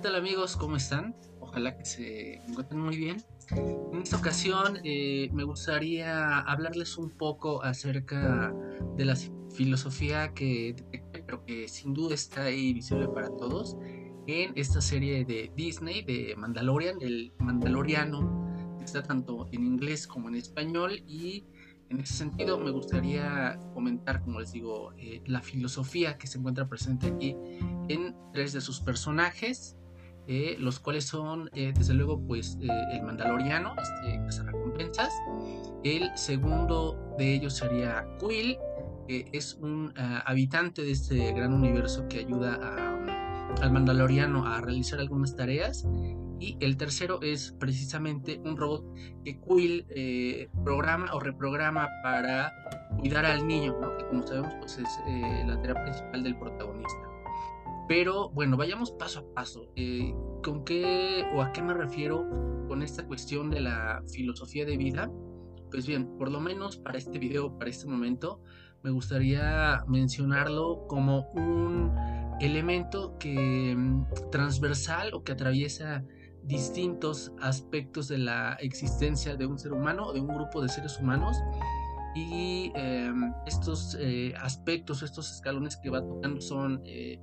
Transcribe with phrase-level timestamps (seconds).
[0.00, 0.56] tal amigos?
[0.56, 1.14] ¿Cómo están?
[1.40, 3.22] Ojalá que se encuentren muy bien.
[3.92, 8.54] En esta ocasión eh, me gustaría hablarles un poco acerca
[8.96, 9.14] de la
[9.54, 10.74] filosofía que,
[11.12, 13.76] pero que sin duda está ahí visible para todos
[14.26, 20.28] en esta serie de Disney de Mandalorian, el Mandaloriano, que está tanto en inglés como
[20.28, 21.44] en español y
[21.90, 26.68] en ese sentido, me gustaría comentar, como les digo, eh, la filosofía que se encuentra
[26.68, 27.36] presente aquí
[27.88, 29.76] en tres de sus personajes,
[30.32, 33.74] eh, los cuales son, eh, desde luego, pues el Mandaloriano,
[34.22, 35.12] este recompensas.
[35.82, 38.56] El segundo de ellos sería Quill,
[39.08, 42.60] que es un ah, habitante de este gran universo que ayuda
[43.60, 45.84] al Mandaloriano a realizar algunas tareas.
[46.38, 48.84] Y el tercero es precisamente un robot
[49.24, 52.52] que Quill eh, programa o reprograma para
[53.00, 57.09] cuidar al niño, que como sabemos pues es eh, la tarea principal del protagonista.
[57.90, 59.72] Pero bueno, vayamos paso a paso.
[59.74, 62.24] Eh, ¿Con qué o a qué me refiero
[62.68, 65.10] con esta cuestión de la filosofía de vida?
[65.72, 68.40] Pues bien, por lo menos para este video, para este momento,
[68.84, 71.92] me gustaría mencionarlo como un
[72.40, 76.04] elemento que mm, transversal o que atraviesa
[76.44, 80.96] distintos aspectos de la existencia de un ser humano o de un grupo de seres
[81.00, 81.36] humanos
[82.14, 87.18] y em, estos eh, aspectos, estos escalones que va tocando son eh,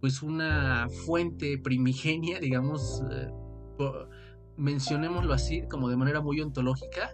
[0.00, 3.30] pues una fuente primigenia, digamos, eh,
[4.56, 7.10] mencionémoslo así como de manera muy ontológica.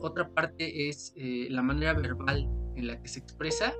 [0.00, 3.72] otra parte es la manera verbal en la que se expresa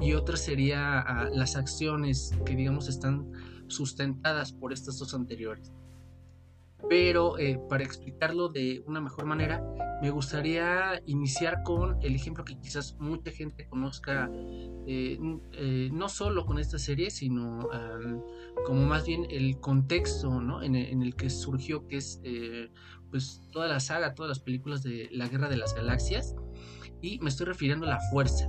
[0.00, 3.30] y otra sería ah, las acciones que digamos están
[3.68, 5.72] sustentadas por estas dos anteriores
[6.88, 9.62] pero eh, para explicarlo de una mejor manera,
[10.02, 14.30] me gustaría iniciar con el ejemplo que quizás mucha gente conozca,
[14.86, 15.18] eh,
[15.52, 17.68] eh, no solo con esta serie, sino
[18.64, 20.62] como más bien el contexto ¿no?
[20.62, 22.20] en, el, que surgió, que es
[23.10, 26.34] pues toda la saga, todas las películas de la Guerra de las Galaxias,
[27.02, 28.48] y me estoy refiriendo a la fuerza,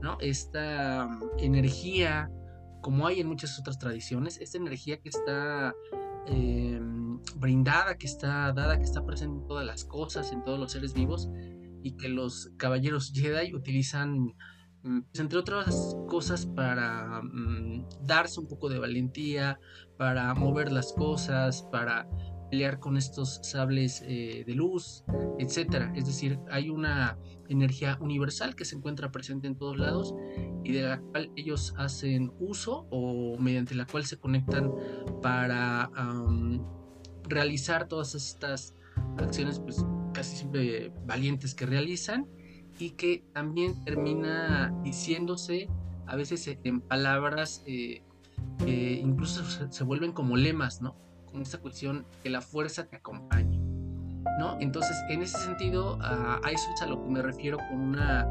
[0.00, 0.18] ¿no?
[0.20, 2.30] esta mm, energía,
[2.80, 5.74] como hay en muchas otras tradiciones, esta energía que está
[6.30, 10.72] Em, brindada, que está dada, que está presente en todas las cosas, en todos los
[10.72, 11.30] seres vivos,
[11.82, 14.34] y que los caballeros Jedi utilizan,
[14.82, 19.58] mm, pues, entre otras cosas, para mm, darse un poco de valentía,
[19.96, 22.08] para mover las cosas, para
[22.50, 25.04] pelear con estos sables eh, de luz,
[25.38, 25.92] etcétera.
[25.94, 30.14] Es decir, hay una energía universal que se encuentra presente en todos lados
[30.64, 34.72] y de la cual ellos hacen uso o mediante la cual se conectan
[35.22, 35.90] para
[37.28, 38.74] realizar todas estas
[39.18, 42.26] acciones, pues casi siempre valientes que realizan
[42.78, 45.68] y que también termina diciéndose
[46.06, 48.02] a veces en palabras eh,
[48.64, 50.96] que incluso se vuelven como lemas, ¿no?
[51.30, 53.58] Con esta cuestión que la fuerza te acompañe.
[54.38, 54.56] ¿no?
[54.60, 58.28] Entonces, en ese sentido, a, eso es a lo que me refiero con una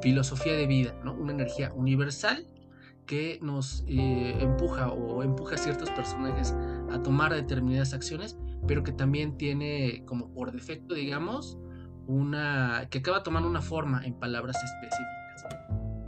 [0.00, 1.12] filosofía de vida, ¿no?
[1.12, 2.46] Una energía universal
[3.06, 6.54] que nos eh, empuja o empuja a ciertos personajes
[6.90, 11.58] a tomar determinadas acciones, pero que también tiene como por defecto, digamos,
[12.06, 15.20] una que acaba tomando una forma en palabras específicas.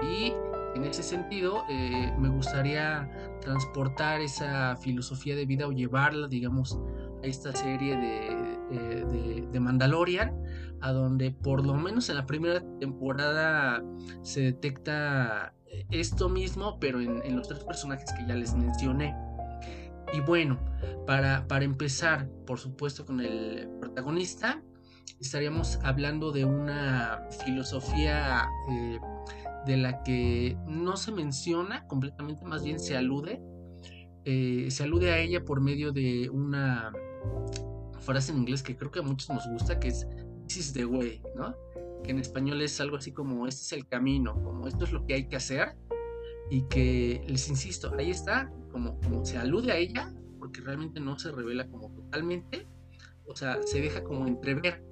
[0.03, 0.33] Y
[0.75, 3.09] en ese sentido, eh, me gustaría
[3.41, 6.79] transportar esa filosofía de vida o llevarla, digamos,
[7.23, 10.35] a esta serie de, eh, de, Mandalorian,
[10.81, 13.83] a donde por lo menos en la primera temporada
[14.23, 15.55] se detecta
[15.91, 19.15] esto mismo, pero en, los tres personajes que ya les mencioné.
[20.13, 20.59] Y bueno,
[21.07, 24.63] para, para empezar, por supuesto, con el protagonista,
[25.21, 28.99] estaríamos hablando de una filosofía eh,
[29.67, 33.41] de la que no se menciona completamente, más bien se alude.
[34.25, 36.93] Eh, se alude a ella por medio de una
[37.99, 40.07] frase en inglés que creo que a muchos nos gusta, que es
[40.47, 41.55] This is the way, ¿no?
[42.03, 45.05] Que en español es algo así como este es el camino, como esto es lo
[45.07, 45.77] que hay que hacer.
[46.51, 51.19] Y que les insisto, ahí está, como, como se alude a ella, porque realmente no
[51.19, 52.67] se revela como totalmente,
[53.27, 54.85] o sea, se deja como entrever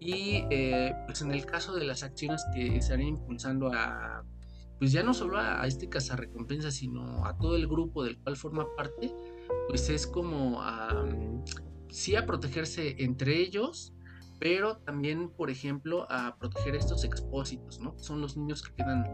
[0.00, 4.24] y eh, pues en el caso de las acciones que estarían impulsando a,
[4.78, 8.66] pues ya no solo a, este cazarrecompensa, sino a todo el grupo del cual forma
[8.76, 9.14] parte,
[9.68, 11.06] pues es como a,
[11.88, 13.94] sí a protegerse entre ellos,
[14.40, 17.98] pero también, por ejemplo, a proteger a estos expósitos, ¿no?
[17.98, 19.04] Son los niños que quedan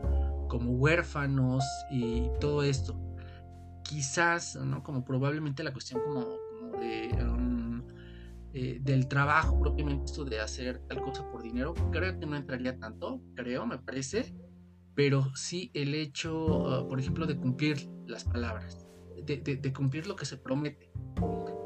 [0.49, 2.99] como huérfanos y todo esto.
[3.85, 4.82] Quizás, ¿no?
[4.82, 6.27] Como probablemente la cuestión como,
[6.59, 7.11] como de
[8.52, 12.76] eh, del trabajo propiamente esto de hacer tal cosa por dinero, creo que no entraría
[12.79, 14.35] tanto, creo, me parece,
[14.94, 18.87] pero sí el hecho, ah, por ejemplo, de cumplir las palabras.
[19.25, 20.91] de, cumplir lo que se promete.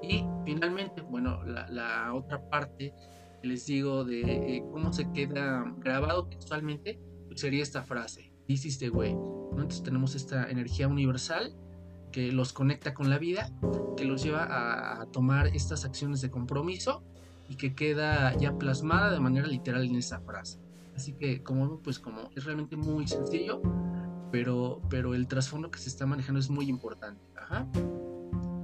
[0.02, 2.92] Y finalmente, bueno, la, otra parte
[3.40, 8.66] que les digo de eh, cómo se queda grabado textualmente, pues sería esta frase, this
[8.66, 9.16] is the way.
[9.52, 11.56] Entonces tenemos esta energía universal
[12.14, 13.50] que los conecta con la vida,
[13.96, 14.46] que los lleva
[15.00, 17.02] a, tomar estas acciones de compromiso
[17.48, 20.60] y que queda ya plasmada de manera literal en esa frase.
[20.94, 23.60] Así que como pues como es realmente muy sencillo,
[24.30, 27.20] pero, pero el trasfondo que se está manejando es muy importante.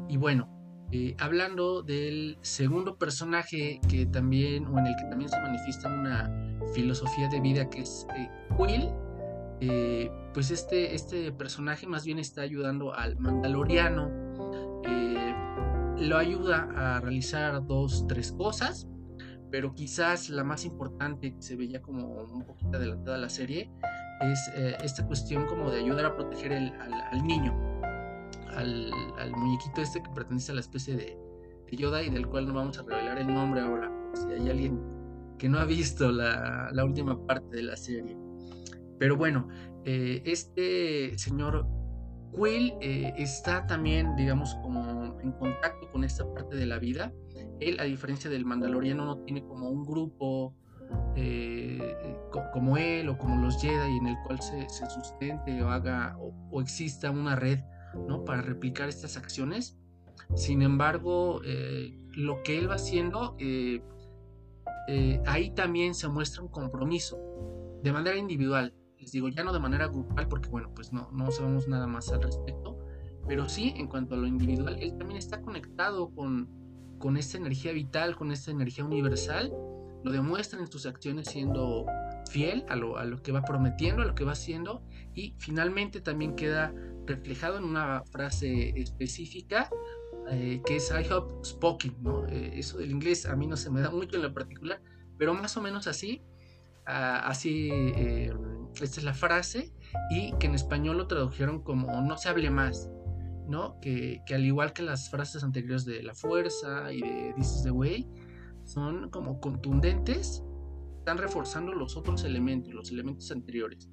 [0.08, 0.48] Y bueno,
[0.92, 6.30] eh, hablando del segundo personaje que también, o en el que también se manifiesta una
[6.72, 8.90] filosofía de vida que es eh, Will,
[9.60, 14.10] eh, pues este, este personaje más bien está ayudando al Mandaloriano,
[15.98, 18.88] lo ayuda a realizar dos, tres cosas,
[19.50, 23.70] pero quizás la más importante que se veía como un poquito adelantada la serie
[24.22, 24.50] es
[24.82, 27.70] esta cuestión como de ayudar a proteger al niño
[28.56, 31.18] al, muñequito este que pertenece a la especie de,
[31.72, 34.80] Yoda y del cual no vamos a revelar el nombre ahora, si hay alguien
[35.38, 38.16] que no ha visto la, última parte de la serie.
[39.00, 39.48] Pero bueno,
[39.86, 41.66] eh, este señor
[42.34, 47.10] Quill eh, está también, digamos, como en contacto con esta parte de la vida.
[47.60, 50.54] Él, a diferencia del Mandaloriano, no tiene como un grupo
[51.16, 51.96] eh,
[52.52, 57.10] como él o como los Jedi en el cual se, sustente o haga o exista
[57.10, 57.60] una red
[58.06, 58.24] ¿no?
[58.26, 59.78] Para replicar estas acciones.
[60.34, 61.40] Sin embargo,
[62.16, 63.34] lo que él va haciendo,
[65.26, 67.18] ahí también se muestra un compromiso
[67.82, 68.74] de manera individual.
[69.00, 72.10] Les digo, ya no de manera grupal, porque bueno, pues no, no sabemos nada más
[72.12, 72.78] al respecto,
[73.26, 76.48] pero sí en cuanto a lo individual, él también está conectado con,
[76.98, 79.52] con esta energía vital, con esta energía universal,
[80.04, 81.86] lo demuestra en sus acciones siendo
[82.30, 84.82] fiel a lo, a lo que va prometiendo, a lo que va haciendo,
[85.14, 86.72] y finalmente también queda
[87.06, 89.68] reflejado en una frase específica
[90.28, 92.26] eh, que es I hope spoken, ¿no?
[92.26, 94.80] Eh, eso del inglés a mí no se me da mucho en lo particular,
[95.18, 96.22] pero más o menos así,
[96.86, 98.32] ah, así, eh,
[98.74, 99.72] esta es la frase,
[100.10, 102.90] y que en español lo tradujeron como no se hable más,
[103.48, 103.78] ¿no?
[103.80, 107.62] Que, que al igual que las frases anteriores de la fuerza y de This is
[107.64, 108.08] the way,
[108.64, 110.42] son como contundentes,
[110.98, 113.88] están reforzando los otros elementos, los elementos anteriores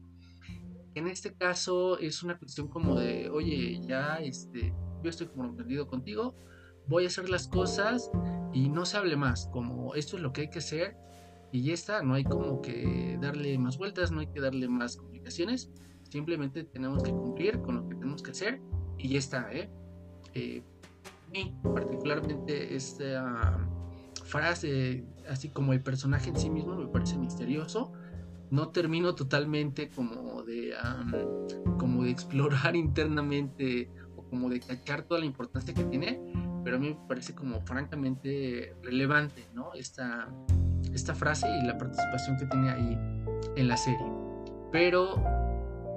[0.97, 4.73] en este caso es una cuestión como de, oye, ya este,
[5.03, 6.35] yo estoy comprometido contigo,
[6.87, 8.09] voy a hacer las cosas
[8.51, 10.97] y no se hable más, como esto es lo que hay que hacer
[11.51, 14.97] y ya está, no hay como que darle más vueltas, no hay que darle más
[14.97, 15.71] complicaciones,
[16.09, 18.61] simplemente tenemos que cumplir con lo que tenemos que hacer
[18.97, 19.69] y ya está, ¿eh?
[20.33, 20.63] eh
[21.33, 23.57] y particularmente esta
[24.23, 27.91] frase, así como el personaje en sí mismo, me parece misterioso
[28.49, 30.73] no termino totalmente como de,
[31.77, 36.21] como de explorar internamente o como de cachar toda la importancia que tiene,
[36.63, 39.73] pero a mí me parece como francamente relevante, ¿no?
[39.73, 40.29] Esta,
[40.97, 42.99] esta frase y la participación que tiene ahí
[43.55, 44.05] en la serie.
[44.71, 45.23] Pero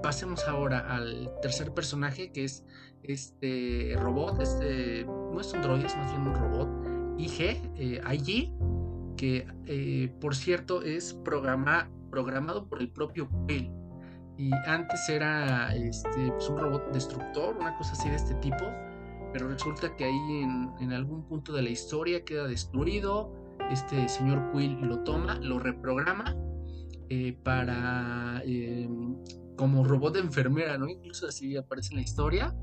[0.02, 2.64] pasemos ahora al tercer personaje que es
[3.02, 6.69] este robot, este no es un droide, es más bien un robot,
[7.19, 8.52] IG, eh, IG,
[9.17, 13.70] que eh, por cierto es programa, programado por el propio Quill.
[14.38, 18.64] Y antes era este, pues, un robot destructor, una cosa así de este tipo.
[19.33, 20.42] Pero resulta que ahí
[20.80, 23.35] en, algún punto de la historia queda destruido.
[23.71, 26.37] Este señor Quill lo toma, lo reprograma
[27.09, 29.17] eh, para em,
[29.57, 30.89] como robot de enfermera, ¿no?
[30.89, 32.55] Incluso así aparece en la historia.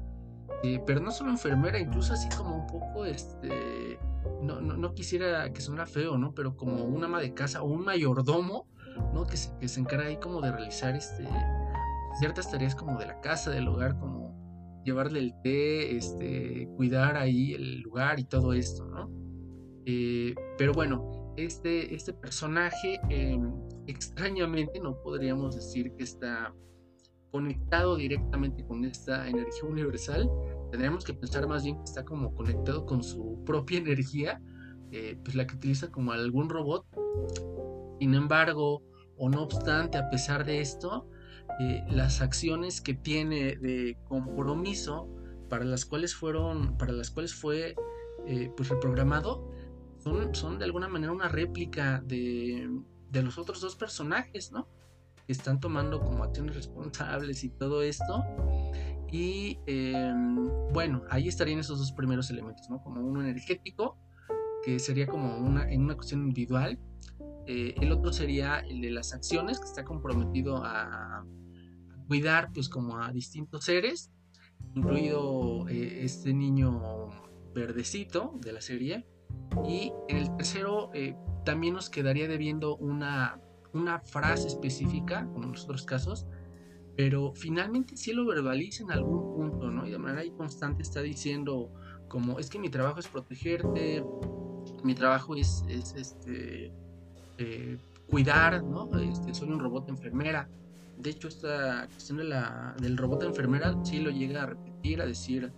[0.64, 4.00] Eh, pero no solo enfermera, incluso así como un poco, este,
[4.42, 6.34] no, no, no, quisiera que suena feo, ¿no?
[6.34, 8.68] Pero como un ama de casa o un mayordomo
[9.14, 9.26] ¿no?
[9.26, 11.28] Que se, que se encarga ahí como de realizar este,
[12.20, 17.54] ciertas tareas como de la casa, del hogar, como llevarle el té, este, cuidar ahí
[17.54, 19.10] el lugar y todo esto, ¿no?
[19.90, 23.54] Eh, pero bueno, este, este personaje em,
[23.88, 26.54] extrañamente no podríamos decir que está
[27.32, 30.30] conectado directamente con esta energía universal,
[30.72, 34.42] tendríamos que pensar más bien que está como conectado con su propia energía,
[34.92, 36.86] eh, pues la que utiliza como algún robot.
[38.02, 38.84] Sin embargo,
[39.16, 41.10] o no obstante, a pesar de esto,
[41.62, 45.08] eh, las acciones que tiene de compromiso
[45.50, 47.74] para las cuales fueron, para las cuales fue
[48.26, 49.50] eh, pues reprogramado,
[50.34, 52.70] son, de alguna manera una réplica de,
[53.12, 54.68] de los otros dos personajes, ¿no?
[55.26, 58.24] Que están tomando como acciones responsables y todo esto.
[59.12, 62.82] Y em, bueno, ahí estarían esos dos primeros elementos, ¿no?
[62.82, 63.98] Como uno energético,
[64.64, 66.80] que sería como una, en una cuestión individual,
[67.46, 71.26] eh, el otro sería el de las acciones, que está comprometido a,
[72.08, 74.12] cuidar pues como a distintos seres.
[74.76, 77.10] incluido eh, este niño
[77.54, 79.06] verdecito de la serie.
[79.68, 81.16] Y el tercero eh,
[81.46, 83.40] también nos quedaría debiendo una,
[83.74, 86.26] una frase específica, como en los otros casos,
[86.96, 89.86] pero finalmente sí lo verbaliza en algún punto, ¿no?
[89.86, 91.72] Y de manera constante está diciendo
[92.08, 94.04] como, es que mi trabajo es protegerte,
[94.84, 96.72] mi trabajo es, es este,
[97.38, 97.78] eh,
[98.10, 98.90] cuidar, ¿no?
[99.00, 100.50] Este, soy un robot enfermera.
[100.98, 105.06] De hecho, esta cuestión de la, del robot enfermera sí lo llega a repetir, a
[105.06, 105.52] decir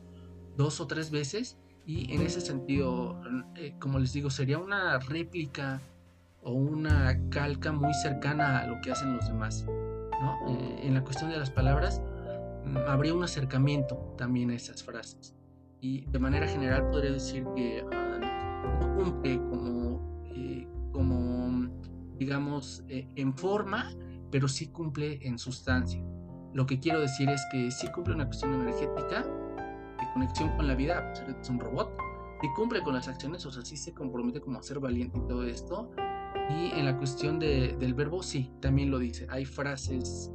[0.57, 1.57] dos o tres veces.
[1.85, 3.19] Y en ese sentido,
[3.55, 5.81] eh, como les digo, sería una réplica
[6.43, 9.65] o una calca muy cercana a lo que hacen los demás.
[10.21, 10.49] ¿no?
[10.49, 12.01] Eh, en la cuestión de las palabras,
[12.65, 15.35] mm, habría un acercamiento también a esas frases.
[15.81, 21.69] Y de manera general podría decir que ah, no cumple como, eh, como
[22.17, 23.93] digamos, en forma,
[24.29, 26.03] pero sí cumple en sustancia.
[26.53, 29.25] Lo que quiero decir es que sí cumple una cuestión energética,
[30.13, 31.95] conexión con la vida, es un robot,
[32.41, 35.27] sí cumple con las acciones, o sea, sí se compromete como a ser valiente y
[35.27, 35.91] todo esto.
[36.49, 39.27] Y en la cuestión de, del verbo, sí, también lo dice.
[39.29, 40.31] Hay frases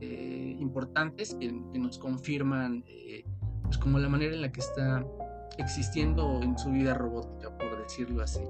[0.00, 3.24] eh, importantes que, nos confirman, eh,
[3.64, 5.04] pues como la manera en la que está
[5.58, 8.40] existiendo en su vida robótica, por decirlo así.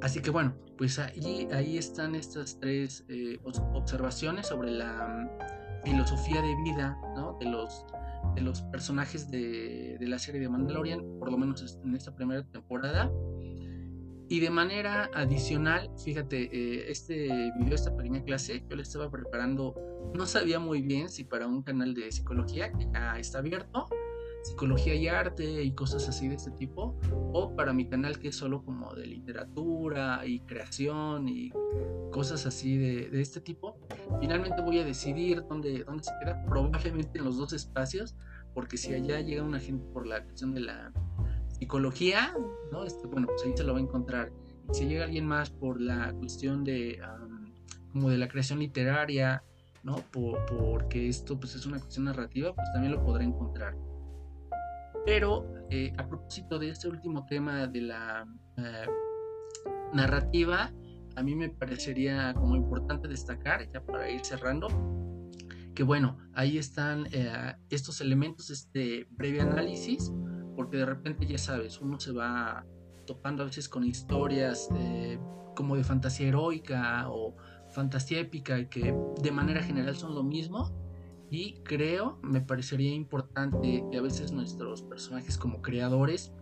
[0.00, 6.42] Así que bueno, pues ahí, ahí están estas tres eh, observaciones sobre la mm, filosofía
[6.42, 7.36] de vida ¿no?
[7.40, 7.86] de, los,
[8.36, 13.10] de los personajes de, la serie de Mandalorian, por lo menos en esta primera temporada.
[14.28, 17.28] Y de manera adicional, fíjate, eh, este
[17.58, 19.74] video, esta pequeña clase, yo le estaba preparando,
[20.14, 23.86] no sabía muy bien si para un canal de psicología que ya está abierto,
[24.46, 26.98] psicología y arte y cosas así de este tipo,
[27.32, 31.50] o para mi canal que es solo como de literatura y creación y
[32.12, 33.78] cosas así de, de este tipo.
[34.20, 38.14] Finalmente voy a decidir dónde, dónde se queda, probablemente en los dos espacios,
[38.54, 40.92] porque si allá llega una gente por la cuestión de la
[41.58, 42.34] psicología,
[42.70, 42.84] ¿no?
[42.84, 44.32] Este, bueno, pues ahí se lo va a encontrar.
[44.72, 47.00] Si llega alguien más por la cuestión de
[47.92, 49.42] como de la creación literaria,
[49.82, 49.96] ¿no?
[50.12, 53.74] Por, porque esto pues es una cuestión narrativa, pues también lo podrá encontrar.
[55.06, 58.86] Pero eh, a propósito de este último tema de la eh,
[59.94, 60.72] narrativa,
[61.14, 64.66] a mí me parecería como importante destacar, ya para ir cerrando,
[65.76, 70.12] que bueno, ahí están eh, estos elementos, este breve análisis,
[70.56, 72.66] porque de repente ya sabes, uno se va
[73.06, 74.68] topando a veces con historias
[75.54, 77.36] como de fantasía heroica o
[77.70, 80.85] fantasía épica que de manera general son lo mismo
[81.30, 86.32] y creo, me parecería importante que a veces nuestros personajes como creadores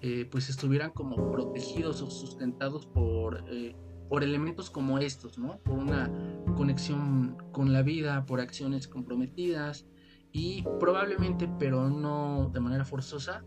[0.00, 3.74] eh, pues estuvieran como protegidos o sustentados por, eh,
[4.08, 5.58] por elementos como estos, ¿no?
[5.58, 6.10] Por una
[6.56, 9.86] conexión con la vida, por acciones comprometidas
[10.32, 13.44] y probablemente, pero no de manera forzosa,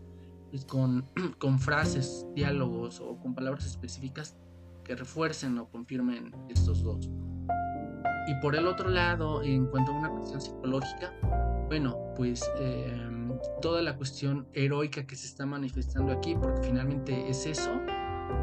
[0.50, 4.36] pues con, con frases, diálogos o con palabras específicas
[4.84, 7.10] que refuercen o confirmen estos dos.
[8.26, 11.12] Y por el otro lado, en cuanto a una cuestión psicológica,
[11.68, 17.46] bueno, pues em, toda la cuestión heroica que se está manifestando aquí, porque finalmente es
[17.46, 17.70] eso,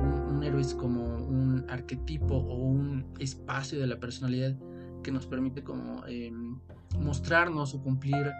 [0.01, 4.55] un, héroe es como un arquetipo o un espacio de la personalidad
[5.03, 6.59] que nos permite como em,
[6.99, 8.31] mostrarnos o cumplir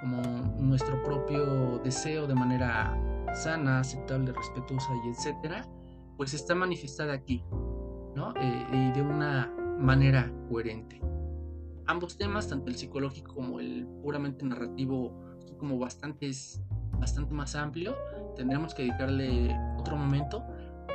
[0.00, 0.22] como
[0.60, 2.96] nuestro propio deseo de manera
[3.34, 5.66] sana, aceptable, respetuosa y etcétera,
[6.16, 7.44] pues está manifestada aquí,
[8.14, 8.32] ¿no?
[8.36, 11.00] Eh, y de una manera coherente.
[11.86, 16.30] Ambos temas, tanto el psicológico como el puramente narrativo, son como bastante
[17.30, 17.96] más amplio.
[18.36, 20.44] Tendremos que dedicarle otro momento,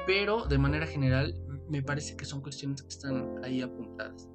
[0.05, 1.33] pero de manera general
[1.69, 4.29] me parece que son cuestiones que están ahí apuntadas.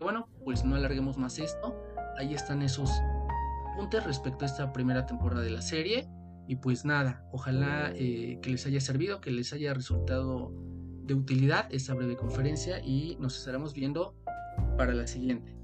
[0.00, 1.74] Bueno, pues no alarguemos más esto.
[2.18, 2.90] Ahí están esos
[3.76, 6.08] puntos respecto a esta primera temporada de la serie.
[6.46, 10.52] Y pues nada, ojalá eh, que les haya servido, que les haya resultado
[11.04, 14.14] de utilidad esta breve conferencia y nos estaremos viendo
[14.76, 15.54] para la siguiente.